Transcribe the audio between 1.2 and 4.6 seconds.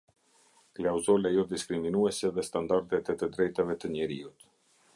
jodiskriminuese dhe standardet e të drejtave të njeriut.